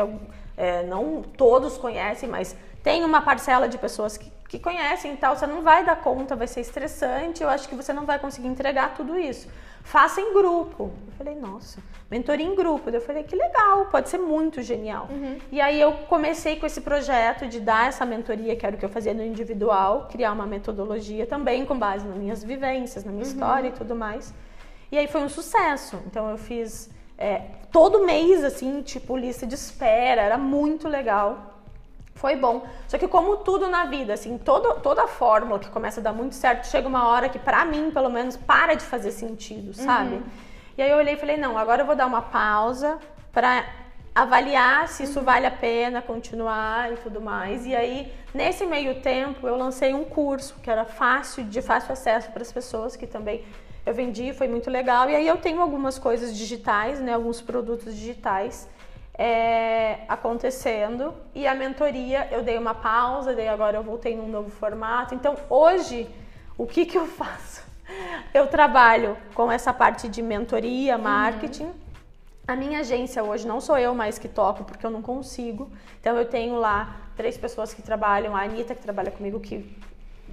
[0.57, 5.35] é, não todos conhecem, mas tem uma parcela de pessoas que, que conhecem e tal,
[5.35, 8.47] você não vai dar conta, vai ser estressante, eu acho que você não vai conseguir
[8.47, 9.47] entregar tudo isso.
[9.83, 10.91] Faça em grupo.
[11.07, 12.89] Eu falei, nossa, mentoria em grupo.
[12.89, 15.07] Eu falei, que legal, pode ser muito genial.
[15.09, 15.37] Uhum.
[15.51, 18.85] E aí eu comecei com esse projeto de dar essa mentoria, que era o que
[18.85, 23.23] eu fazia no individual, criar uma metodologia também com base nas minhas vivências, na minha
[23.23, 23.31] uhum.
[23.31, 24.33] história e tudo mais.
[24.91, 26.01] E aí foi um sucesso.
[26.05, 31.51] Então eu fiz é, todo mês, assim, tipo, lista de espera, era muito legal.
[32.15, 32.67] Foi bom.
[32.87, 36.35] Só que como tudo na vida, assim, todo, toda fórmula que começa a dar muito
[36.35, 40.15] certo, chega uma hora que pra mim, pelo menos, para de fazer sentido, sabe?
[40.15, 40.23] Uhum.
[40.77, 42.99] E aí eu olhei e falei, não, agora eu vou dar uma pausa
[43.31, 43.65] para
[44.13, 47.65] avaliar se isso vale a pena continuar e tudo mais.
[47.65, 52.29] E aí, nesse meio tempo, eu lancei um curso que era fácil, de fácil acesso
[52.31, 53.43] para as pessoas que também
[53.85, 55.09] eu vendi, foi muito legal.
[55.09, 58.67] E aí eu tenho algumas coisas digitais, né, alguns produtos digitais
[59.17, 64.49] é, acontecendo e a mentoria eu dei uma pausa, daí agora eu voltei num novo
[64.49, 65.13] formato.
[65.13, 66.09] Então hoje
[66.57, 67.63] o que que eu faço?
[68.33, 71.03] Eu trabalho com essa parte de mentoria, uhum.
[71.03, 71.65] marketing.
[71.65, 71.73] Uhum.
[72.47, 75.69] A minha agência hoje não sou eu mais que toco porque eu não consigo.
[75.99, 79.77] Então eu tenho lá três pessoas que trabalham, a Anitta que trabalha comigo que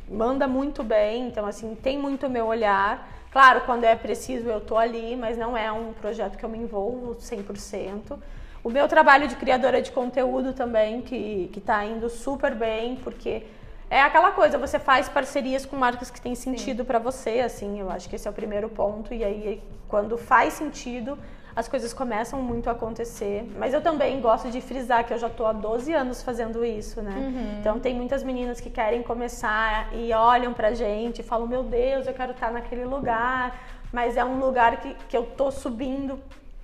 [0.09, 3.18] manda muito bem, então assim, tem muito meu olhar.
[3.31, 6.59] Claro, quando é preciso eu tô ali, mas não é um projeto que eu me
[6.59, 8.19] envolvo 100%.
[8.65, 13.45] O meu trabalho de criadora de conteúdo também, que, que tá indo super bem, porque
[13.91, 17.91] é aquela coisa, você faz parcerias com marcas que têm sentido para você, assim, eu
[17.91, 21.19] acho que esse é o primeiro ponto, e aí quando faz sentido,
[21.59, 23.45] as coisas começam muito a acontecer.
[23.59, 27.03] Mas eu também gosto de frisar que eu já tô há 12 anos fazendo isso,
[27.03, 27.11] né?
[27.17, 27.59] Uhum.
[27.59, 32.07] Então tem muitas meninas que querem começar e olham pra gente e falam, meu Deus,
[32.07, 33.59] eu quero estar naquele lugar,
[33.93, 36.21] mas é um lugar que, que eu tô subindo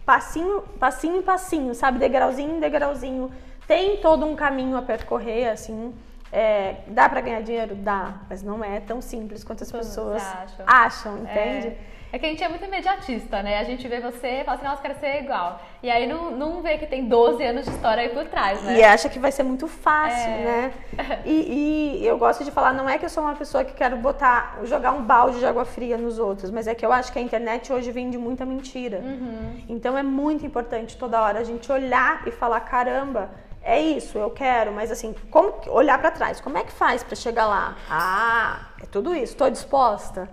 [0.07, 1.99] passinho, passinho em passinho, sabe?
[1.99, 3.33] Degrauzinho em degrauzinho.
[3.67, 5.93] Tem todo um caminho a percorrer, assim.
[6.31, 7.75] É, dá para ganhar dinheiro?
[7.75, 11.67] Dá, mas não é tão simples quanto as Todos pessoas acham, acham entende?
[11.67, 11.95] É.
[12.15, 13.59] É que a gente é muito imediatista, né?
[13.59, 15.61] A gente vê você e fala assim, nossa, quero ser igual.
[15.83, 18.79] E aí não, não vê que tem 12 anos de história aí por trás, né?
[18.79, 20.45] E acha que vai ser muito fácil, é.
[20.45, 20.73] né?
[21.27, 23.97] E, e, eu gosto de falar, não é que eu sou uma pessoa que quero
[23.97, 27.19] botar, jogar um balde de água fria nos outros, mas é que eu acho que
[27.19, 28.99] a internet hoje vende muita mentira.
[28.99, 29.65] Uhum.
[29.69, 33.29] Então é muito importante toda hora a gente olhar e falar, caramba,
[33.61, 36.41] é isso, eu quero, mas assim, como olhar para trás?
[36.41, 37.77] Como é que faz para chegar lá?
[37.91, 40.31] Ah, é tudo isso, estou disposta.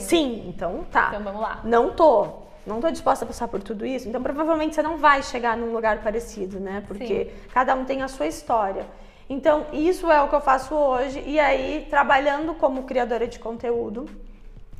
[0.00, 1.08] Sim, então tá.
[1.08, 1.60] Então vamos lá.
[1.64, 2.42] Não tô.
[2.66, 4.08] Não tô disposta a passar por tudo isso.
[4.08, 6.82] Então provavelmente você não vai chegar num lugar parecido, né?
[6.86, 7.30] Porque Sim.
[7.52, 8.86] cada um tem a sua história.
[9.28, 11.22] Então, isso é o que eu faço hoje.
[11.26, 14.06] E aí, trabalhando como criadora de conteúdo,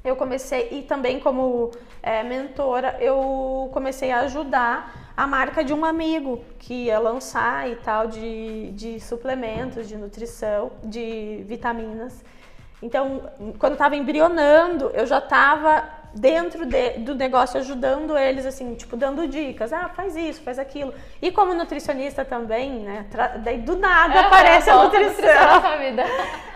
[0.04, 1.70] eu comecei, e também como
[2.02, 7.76] é, mentora, eu comecei a ajudar a marca de um amigo que ia lançar e
[7.76, 12.24] tal, de, de suplementos, de nutrição, de vitaminas.
[12.82, 13.22] Então,
[13.58, 19.26] quando estava embrionando, eu já estava dentro de, do negócio ajudando eles, assim, tipo, dando
[19.26, 19.72] dicas.
[19.72, 20.92] Ah, faz isso, faz aquilo.
[21.20, 23.06] E como nutricionista também, né?
[23.42, 25.22] Daí do nada é, aparece a nutrição.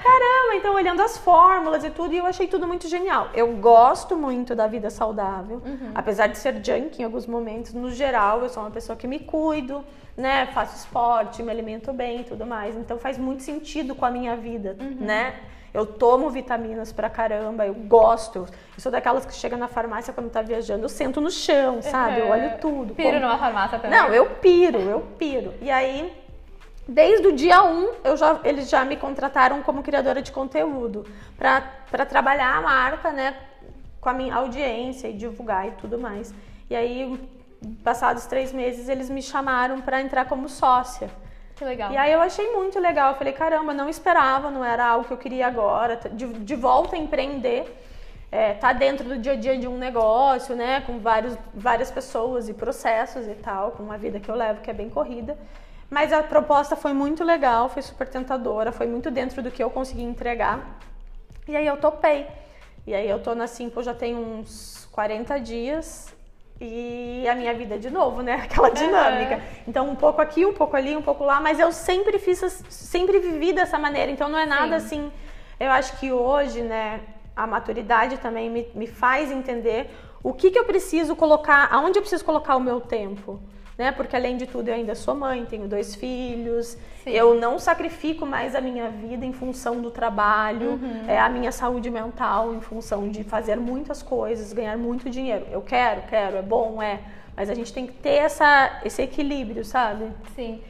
[0.06, 3.30] Caramba, então olhando as fórmulas e tudo, e eu achei tudo muito genial.
[3.34, 5.90] Eu gosto muito da vida saudável, uhum.
[5.94, 7.72] apesar de ser junk em alguns momentos.
[7.72, 9.84] No geral, eu sou uma pessoa que me cuido,
[10.16, 10.46] né?
[10.46, 12.76] Faço esporte, me alimento bem e tudo mais.
[12.76, 14.96] Então faz muito sentido com a minha vida, uhum.
[15.00, 15.34] né?
[15.76, 18.46] Eu tomo vitaminas pra caramba, eu gosto.
[18.74, 22.20] Eu sou daquelas que chega na farmácia quando tá viajando, eu sento no chão, sabe?
[22.20, 22.94] Eu olho tudo.
[22.94, 23.20] Piro como...
[23.20, 23.98] numa farmácia também.
[23.98, 25.52] Não, eu piro, eu piro.
[25.60, 26.16] E aí,
[26.88, 31.04] desde o dia 1, um, já, eles já me contrataram como criadora de conteúdo
[31.36, 33.36] para trabalhar a marca, né?
[34.00, 36.32] Com a minha audiência e divulgar e tudo mais.
[36.70, 37.20] E aí,
[37.84, 41.10] passados três meses, eles me chamaram para entrar como sócia.
[41.56, 41.90] Que legal.
[41.90, 43.12] E aí eu achei muito legal.
[43.12, 45.98] Eu falei, caramba, não esperava, não era algo que eu queria agora.
[46.12, 47.82] De, de volta a empreender.
[48.30, 50.82] É, tá dentro do dia a dia de um negócio, né?
[50.82, 54.70] Com vários, várias pessoas e processos e tal, com uma vida que eu levo que
[54.70, 55.38] é bem corrida.
[55.88, 59.70] Mas a proposta foi muito legal, foi super tentadora, foi muito dentro do que eu
[59.70, 60.78] consegui entregar.
[61.48, 62.26] E aí eu topei.
[62.86, 66.15] E aí eu tô na Simple já tem uns 40 dias
[66.60, 68.34] e a minha vida de novo, né?
[68.44, 69.36] Aquela dinâmica.
[69.36, 69.42] Uhum.
[69.68, 72.38] Então, um pouco aqui, um pouco ali, um pouco lá, mas eu sempre fiz,
[72.68, 74.10] sempre vivi dessa maneira.
[74.10, 74.86] Então, não é nada Sim.
[74.86, 75.12] assim.
[75.58, 77.00] Eu acho que hoje, né,
[77.34, 79.90] a maturidade também me, me faz entender
[80.22, 83.40] o que, que eu preciso colocar, aonde eu preciso colocar o meu tempo
[83.76, 83.92] né?
[83.92, 86.78] Porque além de tudo eu ainda sou mãe, tenho dois filhos.
[87.04, 87.10] Sim.
[87.10, 91.04] Eu não sacrifico mais a minha vida em função do trabalho, uhum.
[91.06, 95.46] é a minha saúde mental em função de fazer muitas coisas, ganhar muito dinheiro.
[95.50, 97.00] Eu quero, quero, é bom, é.
[97.36, 100.10] Mas a gente tem que ter essa, esse equilíbrio, sabe?
[100.34, 100.62] Sim.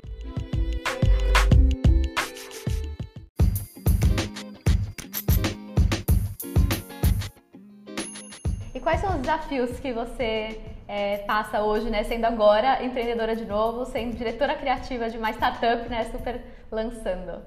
[8.74, 13.44] E quais são os desafios que você é, passa hoje, né, sendo agora empreendedora de
[13.44, 17.42] novo, sendo diretora criativa de uma startup, né, super lançando?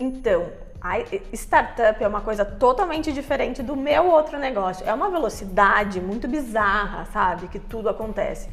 [0.00, 0.46] Então,
[0.80, 0.98] a
[1.32, 4.88] startup é uma coisa totalmente diferente do meu outro negócio.
[4.88, 8.48] É uma velocidade muito bizarra, sabe, que tudo acontece.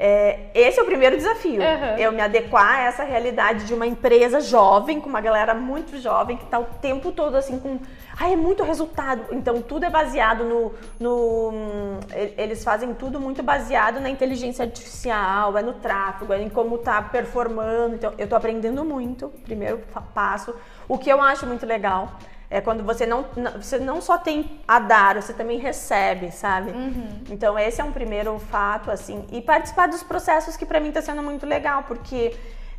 [0.00, 1.60] É, esse é o primeiro desafio.
[1.60, 1.98] Uhum.
[1.98, 6.36] Eu me adequar a essa realidade de uma empresa jovem, com uma galera muito jovem,
[6.36, 7.80] que está o tempo todo assim com.
[8.16, 9.24] Ai, é muito resultado.
[9.32, 11.98] Então tudo é baseado no, no.
[12.36, 17.02] Eles fazem tudo muito baseado na inteligência artificial, é no tráfego, é em como está
[17.02, 17.96] performando.
[17.96, 19.80] Então eu estou aprendendo muito, primeiro
[20.14, 20.54] passo.
[20.88, 22.12] O que eu acho muito legal
[22.50, 26.70] é quando você não, você não só tem a dar, você também recebe, sabe?
[26.70, 27.22] Uhum.
[27.30, 29.24] Então esse é um primeiro fato, assim.
[29.30, 32.34] E participar dos processos que para mim tá sendo muito legal, porque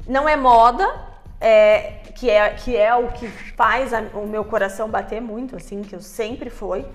[0.08, 0.88] não é moda,
[1.40, 5.82] é, que, é, que é o que faz a, o meu coração bater muito, assim,
[5.84, 6.86] que eu sempre foi.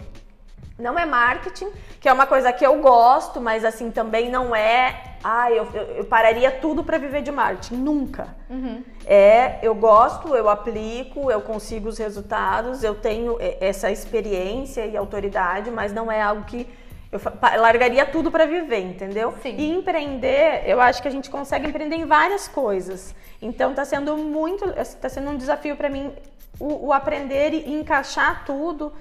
[0.78, 5.16] Não é marketing, que é uma coisa que eu gosto, mas assim também não é.
[5.22, 7.76] Ah, eu, eu, eu pararia tudo para viver de marketing.
[7.76, 8.34] Nunca.
[8.50, 8.82] Uhum.
[9.06, 15.70] É, eu gosto, eu aplico, eu consigo os resultados, eu tenho essa experiência e autoridade,
[15.70, 16.68] mas não é algo que
[17.12, 17.20] eu
[17.60, 19.32] largaria tudo para viver, entendeu?
[19.40, 19.54] Sim.
[19.56, 23.14] E empreender, eu acho que a gente consegue empreender em várias coisas.
[23.40, 26.12] Então está sendo muito, está sendo um desafio para mim
[26.58, 28.92] o, o aprender e encaixar tudo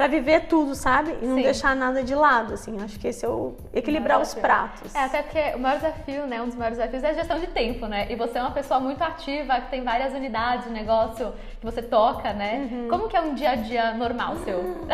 [0.00, 1.14] para viver tudo, sabe?
[1.20, 1.42] E não Sim.
[1.42, 2.74] deixar nada de lado, assim.
[2.82, 4.94] Acho que esse é o equilibrar os pratos.
[4.94, 6.40] É, até porque o maior desafio, né?
[6.40, 8.10] Um dos maiores desafios é a gestão de tempo, né?
[8.10, 11.82] E você é uma pessoa muito ativa, que tem várias unidades de negócio que você
[11.82, 12.66] toca, né?
[12.72, 12.88] Uhum.
[12.88, 14.60] Como que é um dia a dia normal seu?
[14.60, 14.88] Uhum.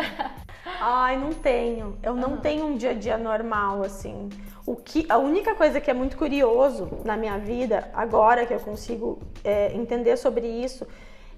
[0.81, 1.97] Ai, não tenho.
[2.03, 2.41] Eu não uhum.
[2.41, 4.27] tenho um dia a dia normal, assim.
[4.65, 8.59] O que, a única coisa que é muito curioso na minha vida, agora que eu
[8.59, 10.85] consigo é, entender sobre isso,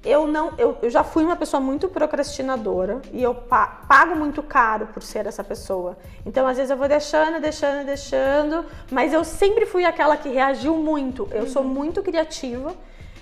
[0.03, 4.87] eu não eu, eu, já fui uma pessoa muito procrastinadora e eu pago muito caro
[4.87, 5.97] por ser essa pessoa.
[6.25, 10.75] Então às vezes eu vou deixando deixando deixando mas eu sempre fui aquela que reagiu
[10.77, 11.27] muito.
[11.31, 11.49] Eu uhum.
[11.49, 12.73] sou muito criativa.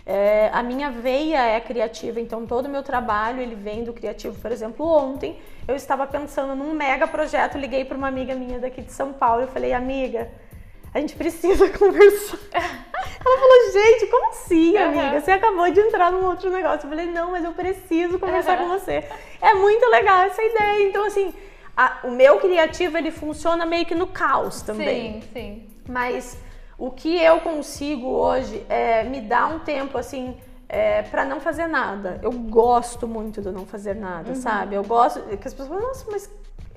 [0.06, 4.40] É, a minha veia é criativa então todo o meu trabalho ele vem do criativo.
[4.40, 8.82] Por exemplo ontem eu estava pensando num mega projeto liguei para uma amiga minha daqui
[8.82, 9.44] de São Paulo.
[9.44, 10.30] E falei amiga
[10.98, 12.40] a gente precisa conversar.
[12.52, 15.14] Ela falou, gente, como assim, amiga?
[15.14, 15.22] Uhum.
[15.22, 16.86] Você acabou de entrar num outro negócio.
[16.86, 18.68] Eu falei, não, mas eu preciso conversar uhum.
[18.70, 19.04] com você.
[19.42, 20.90] É muito legal essa ideia.
[20.90, 21.34] Então, assim,
[21.76, 25.22] a, o meu criativo, ele funciona meio que no caos também.
[25.22, 25.70] Sim, sim.
[25.88, 26.38] Mas
[26.78, 30.36] o que eu consigo hoje é me dar um tempo, assim,
[30.68, 32.20] é, para não fazer nada.
[32.24, 34.36] Eu gosto muito do não fazer nada, uhum.
[34.36, 34.74] sabe?
[34.74, 36.28] Eu gosto que as pessoas falam, nossa, mas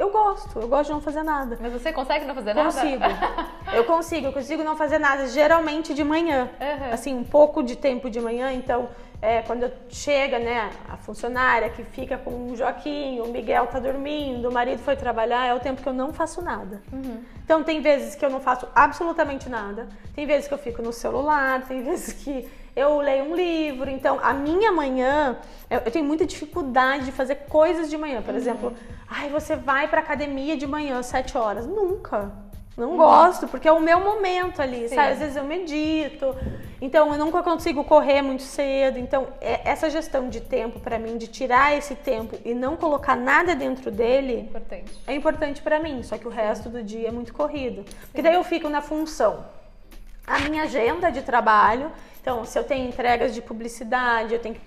[0.01, 1.59] eu gosto, eu gosto de não fazer nada.
[1.61, 2.99] Mas você consegue não fazer consigo.
[2.99, 3.15] nada?
[3.15, 3.77] Consigo.
[3.77, 6.49] eu consigo, eu consigo não fazer nada, geralmente de manhã.
[6.59, 6.93] Uhum.
[6.95, 8.89] Assim, um pouco de tempo de manhã, então
[9.21, 14.49] é, quando chega, né, a funcionária que fica com o Joaquim, o Miguel tá dormindo,
[14.49, 16.81] o marido foi trabalhar, é o tempo que eu não faço nada.
[16.91, 17.23] Uhum.
[17.45, 20.95] Então tem vezes que eu não faço absolutamente nada, tem vezes que eu fico no
[20.95, 23.91] celular, tem vezes que eu leio um livro.
[23.91, 28.23] Então a minha manhã, eu, eu tenho muita dificuldade de fazer coisas de manhã.
[28.23, 28.37] Por uhum.
[28.37, 28.75] exemplo,
[29.09, 31.67] ai, você vai pra academia de manhã às 7 horas.
[31.67, 32.33] Nunca.
[32.81, 34.95] Não gosto, porque é o meu momento ali, Sim.
[34.95, 35.13] sabe?
[35.13, 36.35] Às vezes eu medito,
[36.81, 38.99] então eu nunca consigo correr muito cedo.
[38.99, 43.17] Então, é, essa gestão de tempo para mim, de tirar esse tempo e não colocar
[43.17, 44.99] nada dentro dele, importante.
[45.07, 46.03] é importante para mim.
[46.03, 47.85] Só que o resto do dia é muito corrido.
[47.87, 47.97] Sim.
[48.07, 49.45] Porque daí eu fico na função.
[50.27, 54.61] A minha agenda de trabalho, então, se eu tenho entregas de publicidade, eu tenho que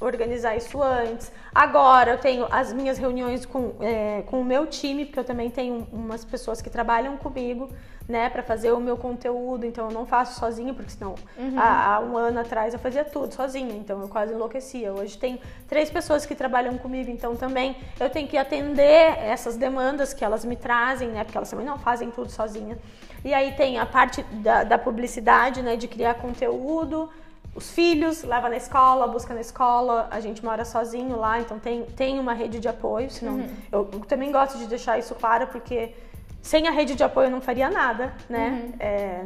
[0.00, 1.32] organizar isso antes.
[1.54, 5.50] Agora eu tenho as minhas reuniões com, é, com o meu time, porque eu também
[5.50, 7.70] tenho umas pessoas que trabalham comigo,
[8.08, 9.64] né, para fazer o meu conteúdo.
[9.64, 11.58] Então eu não faço sozinha, porque senão uhum.
[11.58, 14.92] há, há, um ano atrás eu fazia tudo sozinha, então eu quase enlouquecia.
[14.92, 20.12] Hoje tem três pessoas que trabalham comigo, então também eu tenho que atender essas demandas
[20.12, 22.78] que elas me trazem, né, porque elas também não fazem tudo sozinha.
[23.24, 27.08] E aí tem a parte da, da publicidade, né, de criar conteúdo
[27.54, 31.84] os filhos, leva na escola, busca na escola, a gente mora sozinho lá, então tem,
[31.84, 33.48] tem uma rede de apoio, senão uhum.
[33.70, 35.92] eu, eu, também gosto de deixar isso claro, porque
[36.42, 38.64] sem a rede de apoio eu não faria nada, né?
[38.64, 38.74] Uhum.
[38.78, 39.24] É,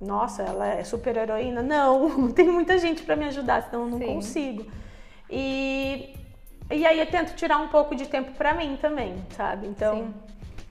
[0.00, 1.62] nossa, ela é super heroína.
[1.62, 4.06] Não, tem muita gente para me ajudar, senão eu não Sim.
[4.06, 4.66] consigo.
[5.30, 6.14] E,
[6.70, 9.66] e aí eu tento tirar um pouco de tempo para mim também, sabe?
[9.66, 10.14] Então, Sim.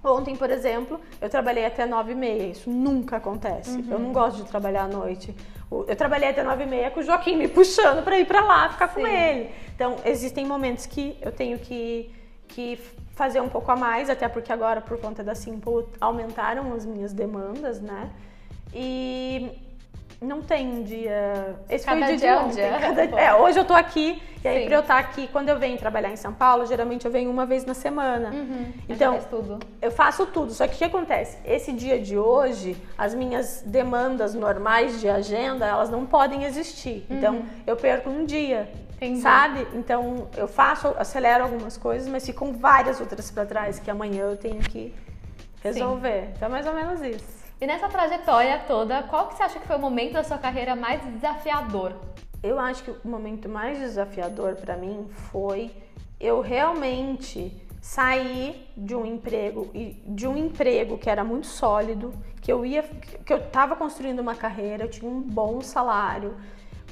[0.03, 2.47] Ontem, por exemplo, eu trabalhei até nove e meia.
[2.47, 3.77] Isso nunca acontece.
[3.77, 3.87] Uhum.
[3.89, 5.33] Eu não gosto de trabalhar à noite.
[5.71, 8.69] Eu trabalhei até nove e meia com o Joaquim me puxando para ir para lá
[8.69, 8.95] ficar Sim.
[8.95, 9.49] com ele.
[9.73, 12.11] Então, existem momentos que eu tenho que,
[12.49, 12.77] que
[13.13, 17.13] fazer um pouco a mais, até porque agora, por conta da Simple, aumentaram as minhas
[17.13, 18.09] demandas, né?
[18.73, 19.51] E
[20.19, 21.55] não tem um dia.
[21.69, 22.55] Esse Cada foi o dia, dia de ontem.
[22.55, 22.79] Dia.
[22.79, 23.21] Cada...
[23.21, 24.65] É, hoje eu tô aqui, e aí Sim.
[24.65, 27.45] pra eu estar aqui, quando eu venho trabalhar em São Paulo, geralmente eu venho uma
[27.45, 28.31] vez na semana.
[28.31, 28.73] Uhum.
[28.89, 29.19] Então,
[29.81, 30.51] eu faço tudo.
[30.51, 31.37] Só que o que acontece?
[31.45, 37.05] Esse dia de hoje, as minhas demandas normais de agenda, elas não podem existir.
[37.09, 37.17] Uhum.
[37.17, 38.69] Então, eu perco um dia.
[39.03, 39.21] Entendi.
[39.21, 39.67] Sabe?
[39.73, 44.37] Então, eu faço, acelero algumas coisas, mas ficam várias outras para trás que amanhã eu
[44.37, 44.93] tenho que
[45.61, 46.25] resolver.
[46.25, 46.33] Sim.
[46.35, 47.43] Então, é mais ou menos isso.
[47.59, 50.75] E nessa trajetória toda, qual que você acha que foi o momento da sua carreira
[50.75, 51.93] mais desafiador?
[52.41, 55.71] Eu acho que o momento mais desafiador para mim foi
[56.19, 62.51] eu realmente sair de um emprego e de um emprego que era muito sólido, que
[62.51, 66.35] eu ia que eu estava construindo uma carreira, eu tinha um bom salário,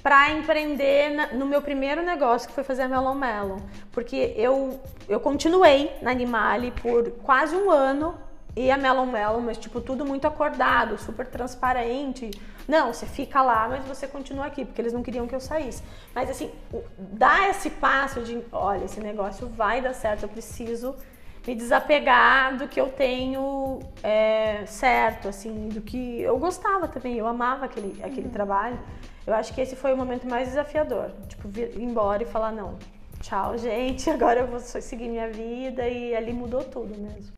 [0.02, 3.58] para empreender no meu primeiro negócio, que foi fazer a Melon Melon.
[3.92, 8.16] Porque eu, eu continuei na Animale por quase um ano
[8.56, 12.32] e a Melon Melon, mas tipo, tudo muito acordado, super transparente.
[12.68, 15.84] Não, você fica lá, mas você continua aqui, porque eles não queriam que eu saísse.
[16.14, 16.52] Mas assim,
[16.98, 20.96] dá esse passo de, olha, esse negócio vai dar certo, eu preciso
[21.46, 27.28] me desapegar do que eu tenho é, certo, assim, do que eu gostava também, eu
[27.28, 28.34] amava aquele, aquele uhum.
[28.34, 28.80] trabalho.
[29.26, 32.80] Eu acho que esse foi o momento mais desafiador, tipo, vir embora e falar, não,
[33.22, 37.32] tchau, gente, agora eu vou seguir minha vida e ali mudou tudo mesmo.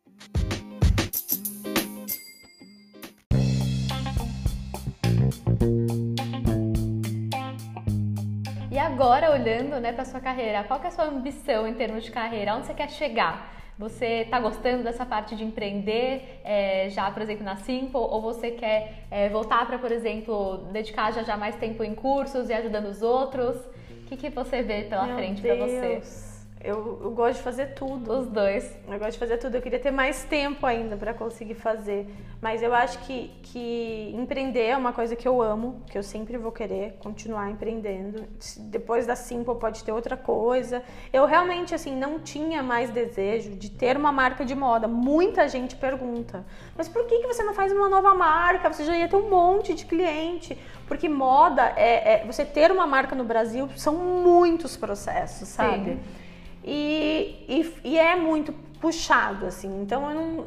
[8.70, 12.10] E agora, olhando né, para sua carreira, qual é a sua ambição em termos de
[12.10, 12.56] carreira?
[12.56, 13.63] Onde você quer chegar?
[13.78, 17.96] Você está gostando dessa parte de empreender é, já, por exemplo, na Simple?
[17.96, 22.48] Ou você quer é, voltar para, por exemplo, dedicar já, já mais tempo em cursos
[22.50, 23.56] e ajudando os outros?
[23.56, 26.23] O que, que você vê pela Meu frente para você?
[26.64, 28.10] Eu, eu, gosto de fazer tudo.
[28.10, 28.74] Os dois.
[28.88, 29.54] Eu gosto de fazer tudo.
[29.54, 32.08] Eu queria ter mais tempo ainda para conseguir fazer.
[32.40, 36.38] Mas eu acho que, que empreender é uma coisa que eu amo, que eu sempre
[36.38, 38.24] vou querer continuar empreendendo.
[38.70, 40.82] Depois da Simple pode ter outra coisa.
[41.12, 44.88] Eu realmente, assim, não tinha mais desejo de ter uma marca de moda.
[44.88, 48.72] Muita gente pergunta, mas por que, que você não faz uma nova marca?
[48.72, 50.56] Você já ia ter um monte de cliente.
[50.86, 55.92] Porque moda, é, é você ter uma marca no Brasil são muitos processos, sabe?
[55.92, 56.23] Sim.
[56.64, 59.82] E, e, e, é muito puxado, assim.
[59.82, 60.44] Então eu não,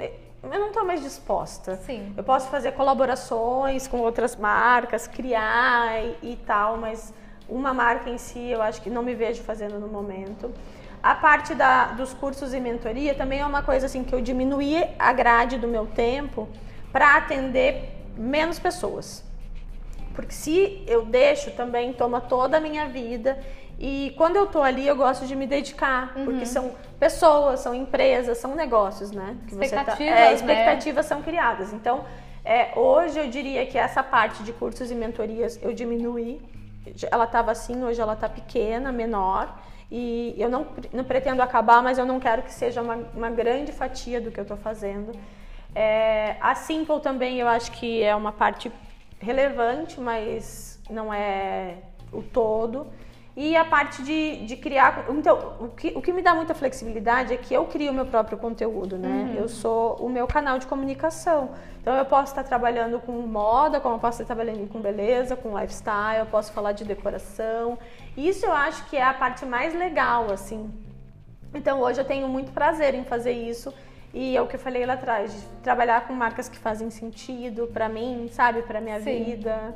[0.52, 1.76] eu não tô mais disposta.
[1.78, 2.12] Sim.
[2.18, 7.14] Eu posso fazer colaborações com outras marcas, criar e, e tal, mas
[7.48, 10.52] uma marca em si eu acho que não me vejo fazendo no momento.
[11.04, 14.84] A parte da, dos cursos e mentoria também é uma coisa assim que eu diminuí
[14.98, 16.50] a grade do meu tempo
[16.92, 19.24] para atender menos pessoas.
[20.16, 23.38] porque se eu deixo também toma toda a minha vida.
[23.80, 26.26] E quando eu tô ali, eu gosto de me dedicar, uhum.
[26.26, 29.38] porque são pessoas, são empresas, são negócios, né?
[29.48, 31.10] Que expectativas, você tá, é, expectativas né?
[31.10, 31.74] são criadas.
[31.74, 32.04] Então,
[32.44, 36.42] é, hoje eu diria que essa parte de cursos e mentorias eu diminuí.
[37.12, 39.54] Ela estava assim, hoje ela está pequena, menor.
[39.92, 43.72] E eu não, não pretendo acabar, mas eu não quero que seja uma, uma grande
[43.72, 45.12] fatia do que eu estou fazendo.
[45.76, 48.72] É, a Simple também eu acho que é uma parte
[49.20, 51.76] relevante, mas não é
[52.12, 52.88] o todo.
[53.40, 55.06] E a parte de, de criar.
[55.10, 58.08] Então, o que, o que me dá muita flexibilidade é que eu crio o meu
[58.08, 59.30] próprio conteúdo, né?
[59.30, 59.42] Uhum.
[59.42, 61.52] Eu sou o meu canal de comunicação.
[61.80, 65.56] Então, eu posso estar trabalhando com moda, como eu posso estar trabalhando com beleza, com
[65.56, 67.78] lifestyle, eu posso falar de decoração.
[68.18, 70.74] Isso eu acho que é a parte mais legal, assim.
[71.54, 73.72] Então, hoje eu tenho muito prazer em fazer isso.
[74.16, 77.68] E é o que eu falei lá atrás, de trabalhar com marcas que fazem sentido
[77.68, 78.64] para mim, sabe?
[78.64, 79.24] Para minha Sim.
[79.24, 79.76] vida.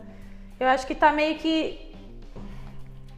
[0.60, 1.91] Eu acho que tá meio que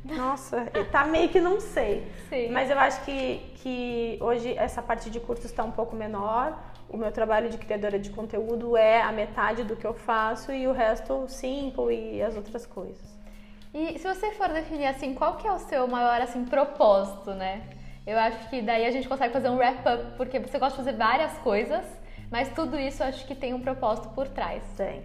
[0.04, 2.12] nossa, tá meio que não sei.
[2.30, 2.50] Sim.
[2.52, 6.58] Mas eu acho que, que hoje essa parte de cursos está um pouco menor.
[6.90, 10.68] O meu trabalho de criadora de conteúdo é a metade do que eu faço e
[10.68, 13.18] o resto simple e as outras coisas.
[13.74, 17.64] E se você for definir assim, qual que é o seu maior assim propósito, né?
[18.06, 20.86] Eu acho que daí a gente consegue fazer um wrap up, porque você gosta de
[20.86, 21.84] fazer várias coisas,
[22.30, 24.62] mas tudo isso eu acho que tem um propósito por trás.
[24.76, 25.02] Tem.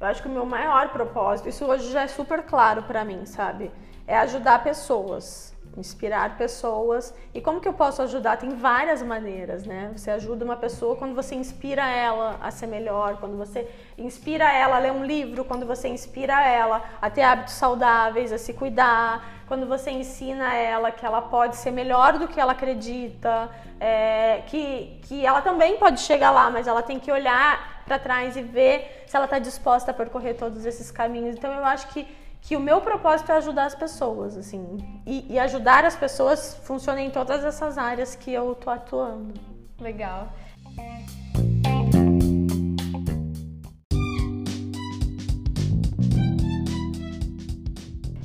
[0.00, 3.24] Eu acho que o meu maior propósito, isso hoje já é super claro para mim,
[3.24, 3.70] sabe?
[4.06, 7.14] É ajudar pessoas, inspirar pessoas.
[7.32, 8.36] E como que eu posso ajudar?
[8.36, 9.92] Tem várias maneiras, né?
[9.96, 14.76] Você ajuda uma pessoa quando você inspira ela a ser melhor, quando você inspira ela
[14.76, 19.24] a ler um livro, quando você inspira ela a ter hábitos saudáveis, a se cuidar,
[19.46, 23.50] quando você ensina ela que ela pode ser melhor do que ela acredita,
[23.80, 28.36] é, que, que ela também pode chegar lá, mas ela tem que olhar para trás
[28.36, 31.36] e ver se ela está disposta a percorrer todos esses caminhos.
[31.36, 32.06] Então eu acho que
[32.44, 34.76] que o meu propósito é ajudar as pessoas, assim,
[35.06, 39.32] e, e ajudar as pessoas funciona em todas essas áreas que eu tô atuando.
[39.80, 40.28] Legal.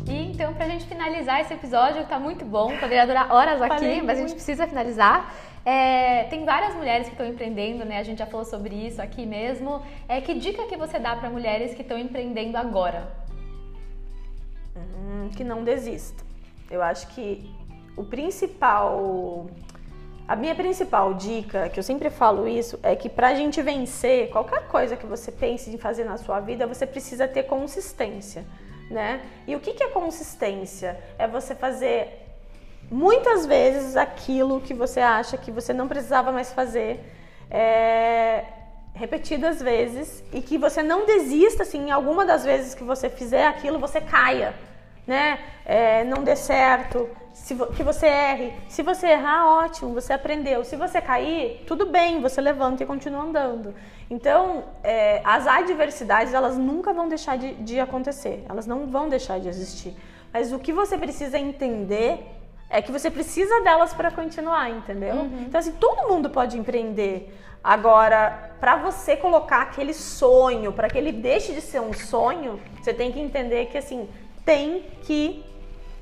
[0.05, 3.75] E então, pra gente finalizar esse episódio, que tá muito bom, poderia durar horas aqui,
[3.75, 4.11] Falei mas muito.
[4.11, 5.33] a gente precisa finalizar.
[5.63, 7.99] É, tem várias mulheres que estão empreendendo, né?
[7.99, 9.81] A gente já falou sobre isso aqui mesmo.
[10.09, 13.28] É, que dica que você dá para mulheres que estão empreendendo agora?
[14.95, 16.23] Hum, que não desista.
[16.69, 17.49] Eu acho que
[17.97, 19.47] o principal.
[20.27, 24.67] A minha principal dica, que eu sempre falo isso, é que pra gente vencer qualquer
[24.67, 28.45] coisa que você pense em fazer na sua vida, você precisa ter consistência,
[28.91, 29.21] né?
[29.47, 30.99] E o que, é consistência?
[31.17, 32.27] É você fazer
[32.91, 37.03] muitas vezes aquilo que você acha que você não precisava mais fazer.
[37.49, 38.45] É,
[38.93, 43.47] repetidas vezes e que você não desista assim, em alguma das vezes que você fizer
[43.47, 44.53] aquilo, você caia
[45.09, 45.39] né?
[45.65, 48.53] É, não dê certo, se, que você erre.
[48.67, 50.63] Se você errar, ótimo, você aprendeu.
[50.63, 53.73] Se você cair, tudo bem, você levanta e continua andando.
[54.07, 59.39] Então, é, as adversidades, elas nunca vão deixar de, de acontecer, elas não vão deixar
[59.39, 59.95] de existir.
[60.31, 62.23] Mas o que você precisa entender
[62.69, 65.15] é que você precisa delas para continuar, entendeu?
[65.15, 65.45] Uhum.
[65.47, 67.35] Então, assim, todo mundo pode empreender.
[67.63, 72.93] Agora, para você colocar aquele sonho, para que ele deixe de ser um sonho, você
[72.93, 74.07] tem que entender que, assim,
[74.45, 75.45] tem que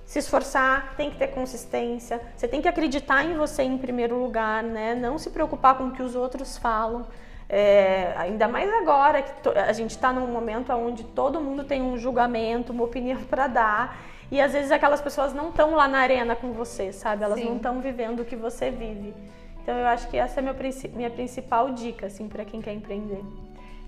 [0.05, 4.63] se esforçar, tem que ter consistência, você tem que acreditar em você em primeiro lugar,
[4.63, 4.95] né?
[4.95, 7.05] Não se preocupar com o que os outros falam.
[7.49, 11.97] É, ainda mais agora que a gente está num momento onde todo mundo tem um
[11.97, 13.97] julgamento, uma opinião para dar.
[14.31, 17.23] E às vezes aquelas pessoas não estão lá na arena com você, sabe?
[17.23, 17.45] Elas Sim.
[17.45, 19.13] não estão vivendo o que você vive.
[19.61, 20.53] Então eu acho que essa é a
[20.95, 23.21] minha principal dica, assim, para quem quer empreender.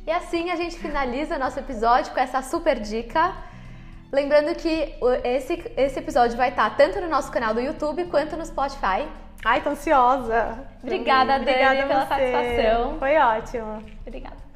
[0.05, 3.33] E assim a gente finaliza nosso episódio com essa super dica.
[4.11, 8.45] Lembrando que esse, esse episódio vai estar tanto no nosso canal do YouTube quanto no
[8.45, 9.07] Spotify.
[9.45, 10.67] Ai, tô ansiosa.
[10.83, 12.97] Obrigada, Dani, Obrigada pela satisfação.
[12.99, 13.83] Foi ótimo.
[14.05, 14.48] Obrigada.